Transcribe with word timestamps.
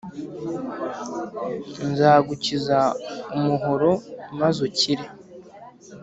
Nzagukiza 1.89 2.77
umuhoro 3.35 3.91
maze 4.39 4.59
ukire 4.67 5.05